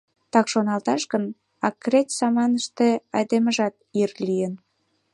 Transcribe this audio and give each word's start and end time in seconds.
Так 0.33 0.45
шоналташ 0.51 1.01
гын, 1.11 1.25
акрет 1.67 2.07
саманыште 2.17 2.87
айдемыжат 3.17 3.75
ир 4.01 4.11
лийын. 4.27 4.53